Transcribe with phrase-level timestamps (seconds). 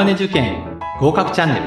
[0.00, 1.62] マネ受験合格チャンネル。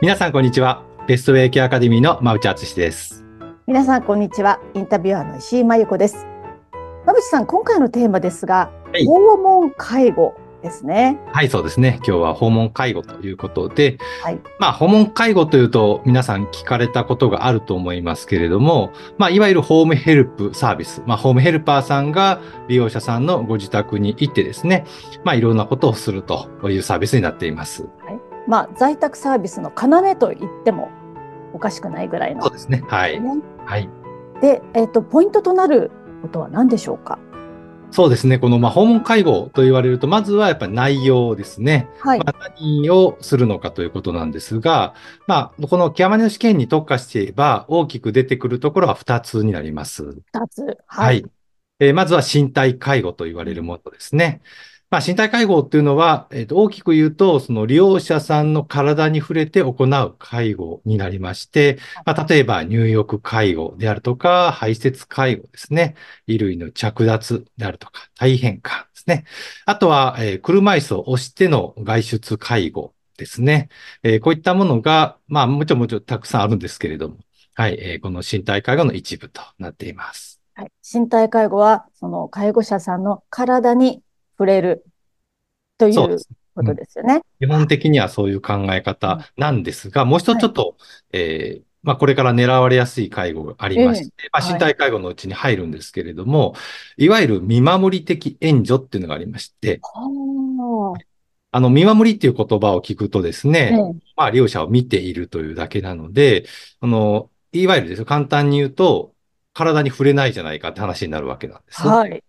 [0.00, 0.84] 皆さんこんにちは。
[1.08, 3.24] ベストウェイケアアカデミーの馬内敦です。
[3.66, 4.60] 皆さんこんにちは。
[4.74, 6.28] インタビュアーの石井真由子です。
[7.02, 10.36] 馬内さん今回のテーマですが、はい、訪問介護
[10.66, 11.18] ですね。
[11.32, 12.00] はい、そうですね。
[12.06, 24.84] 今日は訪問介護ということで、はい、まあ、訪問介護というと皆さん聞かれたことがあると思いますけれども、まあ、いわゆるホームヘルプサービス、まあ、ホームヘルパーさんが利用者さんのご自宅に行ってですね、
[25.24, 27.84] まあ、いろんなことをするというサービスになっています。
[27.84, 28.20] はい。
[28.48, 30.90] まあ、在宅サービスの要と言っても
[31.52, 32.82] おかしくないぐらいの、そうですね。
[32.88, 33.20] はい。
[33.64, 33.88] はい。
[34.40, 35.90] で、えっ、ー、と、ポイントとなる
[36.22, 37.18] ことは何でしょうか？
[37.90, 38.38] そうですね。
[38.38, 41.88] この、まあ、訪問介護と言われると、まずはやっぱり内容ですね。
[42.00, 42.18] はい。
[42.18, 44.94] まあ、何をするのかということなんですが、
[45.26, 50.04] まあ、この極まりの試験に特化していれば、大きく出てくるところは2つになります。
[50.04, 50.62] 2つ。
[50.62, 50.76] はい。
[50.86, 51.24] はい、
[51.80, 54.42] えー、まずは身体介護と言われるものですね。
[54.88, 65.96] まあ、身体介護っていうのは、えー、と大きく言うと、その利用者さんの体に触れて行う介護になりまして、まあ、例えば入浴介護であるとか、排泄介護ですね。
[66.26, 69.24] 衣類の着脱であるとか、大変換ですね。
[69.64, 73.70] あとは、えー、車椅子を押しての外出介護ですね。
[74.04, 77.16] えー、こういったものが、まあ、もちろんもちろんたくさんあるんですけれども、
[77.54, 80.40] はい、えー、この身体介護の一部となっています。
[80.54, 84.02] はい、身体介護は、その介護者さんの体に
[84.38, 84.84] 触れる。
[85.78, 86.18] という
[86.54, 87.22] ことですよね。
[87.38, 90.74] 基本的にはそういう考え方なんですが、もう一つちょっと、はい、
[91.12, 96.58] えー、まあ、これから狙われやすい介護がありまして、えー、まあ、身体介護のうちに入るんですけれども、は
[96.96, 99.80] い、いわゆる見守り的援助っていうのがありまして、
[101.52, 106.46] あの、見守りっていう言葉を聞くとですね、えー、まあ、利用者を見ているというだけなので、
[106.80, 109.14] あの、いわゆるですよ、簡単に言うと、
[109.52, 111.86] 体に触れないじゃないかって話になるわけなんです。
[111.86, 112.22] はい。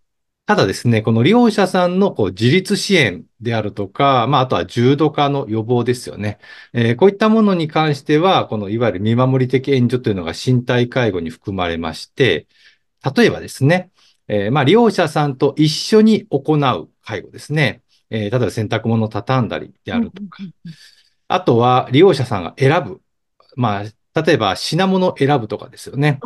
[0.48, 6.40] ただですね、この利用者さんのこう自立支援であるとか、まあ、あとは重度化の予防ですよね。
[6.72, 12.48] えー、こういったものに関しては、このいわゆる見守り的援助というのが身体介護に含まれまして、
[13.16, 13.92] 例えばですね、
[14.30, 17.82] えー、まあ、利用者さんと一緒に行う介護ですね。
[18.10, 20.42] えー、例えば洗濯物を畳んだりであるとか。
[21.28, 23.02] あとは利用者さんが選ぶ。
[23.58, 23.84] まあ、
[24.24, 26.20] 例えば品物を選ぶとかですよね。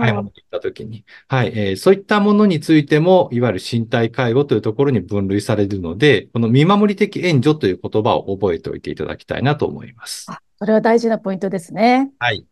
[0.00, 1.04] 買い物に行った時に。
[1.26, 10.26] はい、えー、そういったものについても、いわゆる身体介護というところに分類されるので、この見守り的援助という言葉を覚えておいていただきたいなと思います。
[10.30, 12.12] あ、それは大事なポイントですね。
[12.18, 12.46] はい。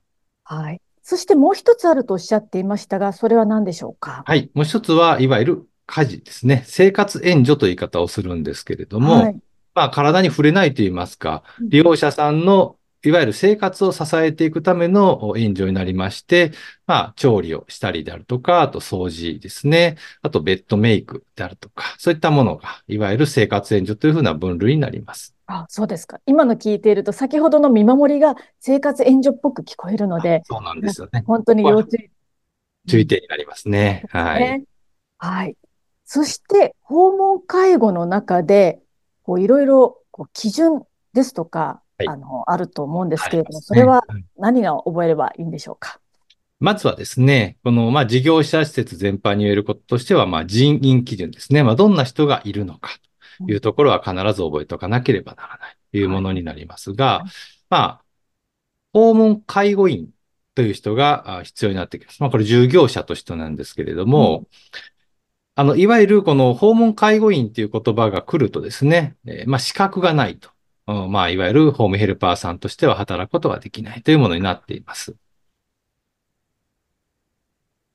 [0.45, 0.81] はい。
[1.03, 4.23] そしてもう一つあるとおっしゃっていましたが、それは何でしょうか？
[4.27, 4.51] はい。
[4.55, 6.65] もう一つは、いわゆる家事ですね。
[6.67, 9.39] 生活援助という言い方をするんですけれども、はい、
[9.75, 16.53] まあ、体に触れないと言いますか、利用者さんのいわゆる生活を支えていくための援助になりまして、
[16.87, 19.97] まあ、調理をしたりであるとか、あと掃除ですね。
[20.23, 25.35] あとベッドメイクであるとか、そういったものが、いわゆる生活援助というふうな分類になります。
[25.47, 26.21] あ、そうですか。
[26.27, 31.25] 今の聞いていると、先ほどの見守りが生活援助っぽく聞こえるので、そうなんですよね。
[31.27, 32.11] 本当に要注意。
[32.89, 34.05] 注意点になりますね。
[34.11, 34.65] はい。
[35.19, 35.57] はい。
[36.05, 38.81] そして、訪問介護の中で、
[39.23, 44.03] こういろいろこう基準ですとか、はい、あの、あると思うんですけれども、それは
[44.39, 45.99] 何が覚えればいいんでしょうか？
[46.61, 51.65] まずはですね、この、まあ、事業者施設全般に言えることとしては、まあ、人員基準ですね。
[51.65, 52.91] まあ、どんな人がいるのか
[53.45, 57.31] というところは必ず覚えておかなければならないというものになりますが、はい、
[57.69, 58.03] まあ、
[58.93, 60.11] 訪問介護員
[60.55, 62.21] という人が必要になってきます。
[62.21, 64.47] まあ、これ従業者としてなんですけれども、うん、
[65.57, 70.51] あの、いわゆるこの訪問介護員という言葉が来るとですね、えー、まあ、資格がないと。
[71.09, 75.17] まあ、いわゆるホームヘルパーさんとしては働くことができないというものになっています。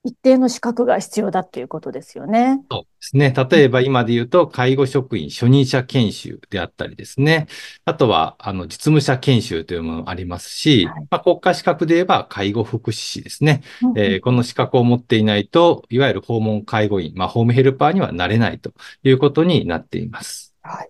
[0.08, 2.64] 一定の資格が必要だっていうことですよね。
[2.72, 3.34] そうですね。
[3.50, 7.48] 例えば今で言うと、介護職員初任者研修であったりですね。
[7.84, 18.72] あとは、あの、実務者研修というものもありますし、はい、まあ、国家資格で言えば介護福祉士ですね、うん、えー、この資格を持っていないと、いわゆる訪問介護員、まあ、ホームヘルパーにはなれないと
[19.04, 20.56] いうことになっています。
[20.62, 20.90] はい。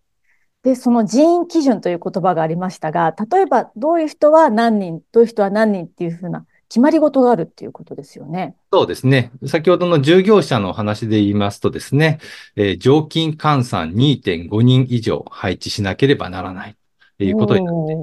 [0.68, 8.54] で、その人員基準という言葉がありましたが、例えばどういう人は何人、どういう人は何人っていうふうな決まり事があるっていうことですよね。
[8.74, 9.32] そうですね。
[9.46, 12.20] 先ほどの従業者の話で言いますとですね、
[12.58, 16.76] えー、常勤換算2.5人以上配置しなければならない
[17.18, 17.94] ということになって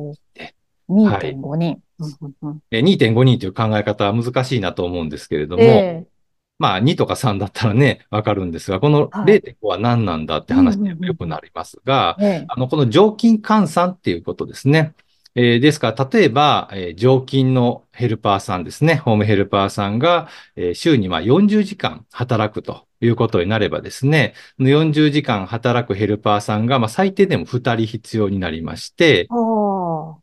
[0.41, 0.55] いて。
[0.89, 1.83] 2.5人。
[1.99, 6.14] はい、2.5人という考え方は難しいなと思うんですけれども、えー
[6.59, 12.19] まあ、2とか3だったらね、わかるんですが、この0.5は何なんだって話によくなりますが、
[12.49, 14.95] あの、この常勤換算っていうことですね。
[15.37, 29.27] えーですから、例えば、えー常勤のヘルパーさんですね、ホームヘルパーさんが、えー週にまあ40時間働くということになればですね、40時間働くヘルパーさんが、まあ、最低でも2人必要になりまして、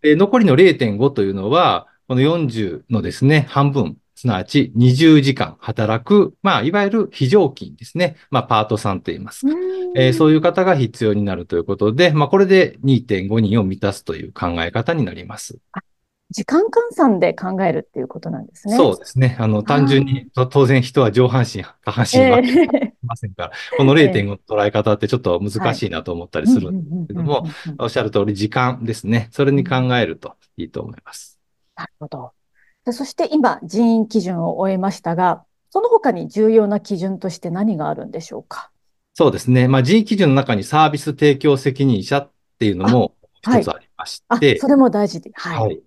[0.04, 8.18] 残りの0.5というのは、この40のですね、半分、すなわち20時間働く、まあ、いわゆる非常勤ですね。
[8.30, 9.48] まあ、パートさんと言います。
[9.96, 15.58] えーそういう方が必要になるということで、まあ、これで2.5人を満たすという考え方になります。
[16.30, 18.78] 時間換算で考えるっていうことなんですね。
[18.78, 19.36] そうですね。
[19.40, 27.48] あの、単純に、と当然人は上半身、下半身えはえませんから、この0.5の捉え方ってちょっと難しいなと思ったりするんですけども、
[27.80, 29.30] おっしゃる通り時間ですね。
[29.32, 31.40] それに考えるといいと思います。
[31.76, 32.32] なるほど。
[32.86, 38.72] でそして今、人員基準を終えましたが、その他に重要な基準として何があるんでしょうか？
[39.14, 39.68] そうですね。
[39.68, 45.32] まあ、人員基準の中にサービス提供責任者っていうのも一つありましあ、て、それも大事で。
[45.34, 45.60] はい。
[45.60, 45.82] はい。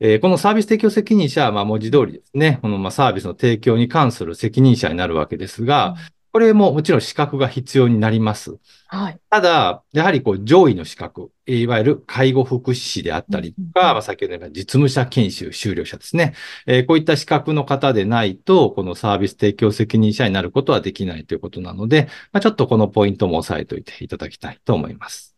[0.00, 5.96] えーこのサービス提供責任者は、まあ、文字通りですね、このまあサービスの提供に関する責任者になるわけですが、
[6.32, 8.58] これももちろん資格が必要になります。
[8.86, 9.20] はい。
[9.30, 16.34] ただ、やはりこう上位の資格、えーいわゆる介護福祉士であったりとか、うんうん先ほど言った実務者研修修了者ですね、
[16.66, 25.34] えーこういった資格の方でないと、このサービス提供責任者になることはできないということなので、まあ、ちょっとこのポイントも押さえておいていただきたいと思います。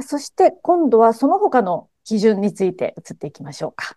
[0.00, 3.96] そして今度はその他の基準について移っていきましょうか。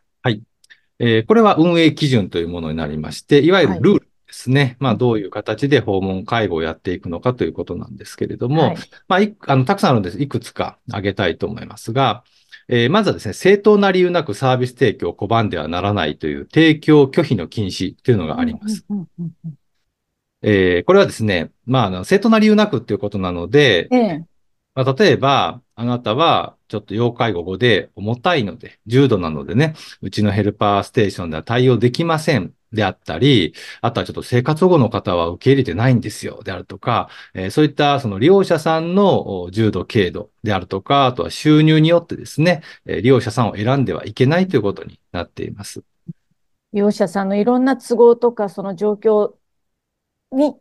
[0.97, 4.75] えーこれは運営基準というものになりまして、いわゆるルールですね。
[4.79, 8.77] まあ、どういう形で訪問介護をやっていくのかということなんですけれども、はい。
[9.07, 12.23] まあ、いあの、たくさんあるので、いくつか挙げたいと思いますが、
[12.67, 18.85] えーまずはですね、正当な理由なくサービス提供を拒んではならないという提供拒否の禁止というのがあります。
[20.41, 24.25] えーこれはですね、まあ、あの正当な理由なくっていうことなので、ええ。
[24.73, 45.81] まあ、例えば、あなたはちょっと要介護後で重たいので、重度なのでね、うちのヘルパーステーションでは対応できませんであったり、あとはちょっと生活保護の方は受け入れてないんですよであるとか、えーそういったその利用者さんのお重度軽度であるとか、あとは収入によってですね、えー利用者さんを選んではいけないということになっています。
[46.73, 49.31] 利用者さんのいろんな都合とか、その状況
[50.31, 50.55] に、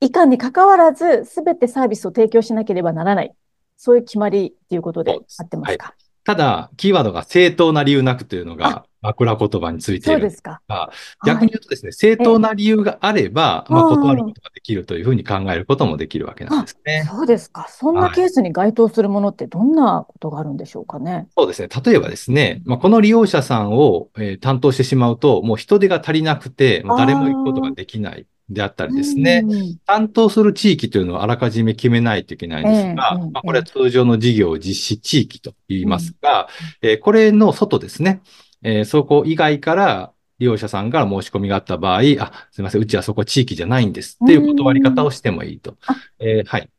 [0.00, 3.34] いかんに関わらず、すべてサービスを提供しなければならない。
[3.76, 5.94] そういう決まりっていうことでそうです合ってますか？
[6.22, 10.60] ただ、キーワードが正当な理由なくというのが枕言葉についているそうですか。
[10.68, 10.90] が、
[11.26, 17.06] 逆に言うとですね、正当な理由があれば、ええまあ、断ることができるというふうに考えることもできるわけなんですね。
[17.08, 17.66] そうですか。
[17.68, 21.28] そんなケースに該当するものってどんなことがあるんでしょうかね。
[21.36, 21.68] そうですね。
[21.84, 29.42] 例えばですね、まあ、この利用者さんを、えー担当してしまうと、もう人手が足りなくて、誰も行くことができないであったりですね。
[29.44, 36.48] うん担当する地域というのをあらかじめ決めないといけないんですが、ええええまあ、これは通常の事業実施地域と言いますが、
[36.82, 38.22] えーこれの外ですね、
[38.62, 45.94] えーそこ以外から利用者さんから申し込みがあった場合、あ、すみません、うちはそこ地域じゃないんですっていう断り方をしてもいいとあ。
[46.18, 46.70] えーはい。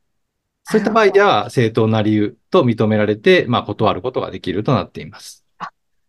[0.64, 5.46] そういった場合では正当な理由と認められて、まあ、断ることができるとなっています。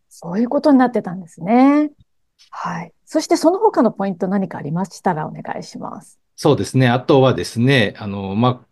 [0.09, 1.91] そういうことになってたんですね。
[2.51, 2.93] はい。
[3.05, 6.19] そしてその他のポイント何かありましたらお願いします。
[6.37, 6.89] そうですね。
[6.89, 8.67] あとはですね、あの、まあ、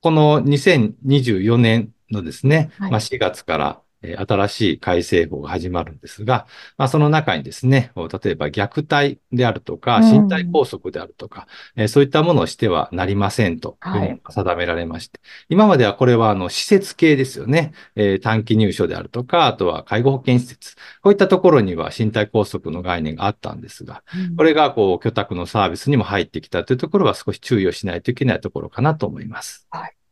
[0.00, 6.46] この2024年のですね、はいまあ、4月から、えー新しい改正法が始まるんですが、
[6.76, 10.22] まあ、その中にですね、例えば虐待であるとか、うん。
[10.24, 14.10] 身体拘束であるとか、えーそういったものをしてはなりませんというはい。
[14.10, 24.02] のが定められまして、今まではこれはあの施設系ですよね、えー短期入所であるとか、あとは介護保険施設、こういったところには身体拘束の概念があったんですが、
[24.36, 29.68] これがこう居宅のサービスにも入ってきたというところは少し注意をしないといけないところかなと思います。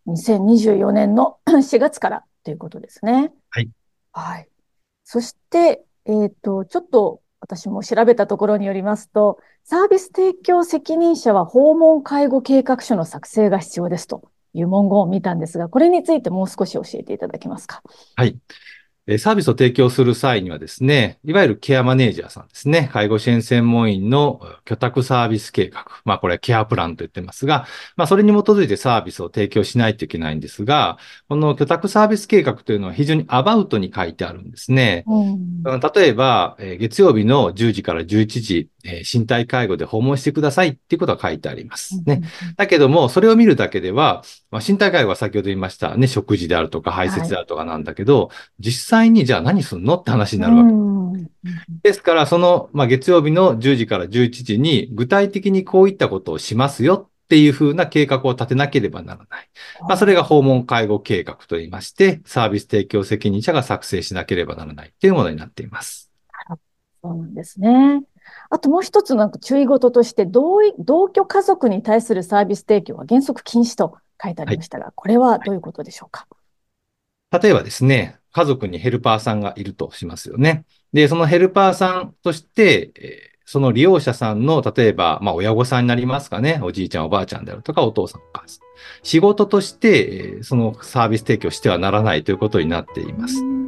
[0.06, 3.32] 2024年の 4月からということですね。
[3.50, 3.70] はい。
[4.12, 4.48] はい。
[5.02, 17.82] そして、えっと、ちょっと私も調べたところによりますと、サービス提供責任者は訪問介護計画書の作成が必要ですという文言を見たんですが、これについてもう少し教えていただけますか？
[18.16, 18.38] はい。
[19.06, 25.84] えーサービスを提供する際にはですね、いわゆるケアマネージャーさんですね、介護支援専門員のえー居宅サービス計画。
[26.06, 30.96] まあこれはケアプランと言ってますが、まあそれに基づいてサービスを提供しないといけないんですが、
[31.28, 35.04] この居宅サービス計画というのは非常にアバウトに書いてあるんですね。
[35.06, 42.02] うんうん例えば、えー月曜日の10時から11時、えー身体介護で訪問してくださいっていうことが書いてあります。
[42.06, 42.22] ね。
[42.56, 48.30] だけども、それを見るだけでは、まあ、身体介護は先ほど言いましたね、食事であるとか排泄であるとかなんだけど、
[48.60, 50.70] 実際にじゃあ何すんのって話になるわけ。
[50.70, 50.94] うん
[51.82, 59.50] ですから、その、まあ、月曜日の10時から11時に具体的にこういったことをしますよっていうふうな計画を立てなければならない。
[59.82, 66.10] まあ、それが訪問介護計画といいまして、サービス提供責任者が作成しなければならないというものになっています。
[67.02, 68.02] そうなんですね。
[68.48, 76.26] あともう一つなんか注意事として同、同居家族に対するサービス提供は原則禁止と書いてありましたが、はい、これはどういうことでしょうか？
[77.30, 80.64] 例えばですね、家族にヘルパーさんがいるとしますよね。
[80.92, 86.58] で、そのヘルパーさんとして、その利用者さんの、例えば、まあ、親御さんになりますかね。
[86.62, 88.60] おじいちゃん、おばあちゃんであるとか、お父さん、お母さん。
[89.04, 93.63] 仕事として、そのサービス提供してはならないということになっています。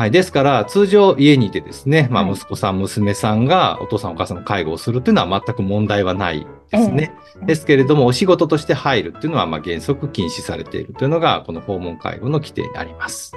[0.00, 0.10] はい。
[0.10, 7.12] ですから、通常家にいてですね、まあ、息子さん、娘さんがお父さん、お母さんの介護をするというのは全く問題はないですね。
[7.44, 13.36] ですけれども、お仕事として入るっていうのは、まあ、原則禁止されているというのが、この訪問介護の規定になります。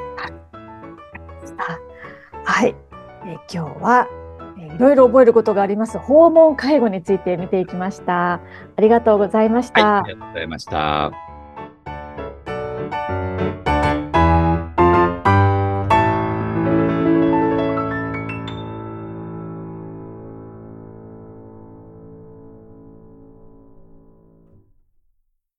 [2.46, 2.74] はい。
[3.26, 4.08] え今日は
[4.58, 8.36] いろいろ覚えることがあります訪問介護について見ていきました。
[8.36, 8.42] あ
[8.80, 9.86] りがとうございました。
[9.86, 11.33] はい、ありがとうございました。